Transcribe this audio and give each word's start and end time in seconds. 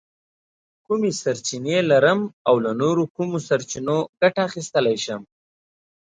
کومې 0.85 1.11
سرچینې 1.21 1.77
لرم 1.89 2.19
او 2.47 2.55
له 2.65 2.71
نورو 2.81 3.03
کومو 3.15 3.37
سرچینو 3.47 3.97
ګټه 4.21 4.41
اخیستلی 4.49 4.97
شم؟ 5.03 5.21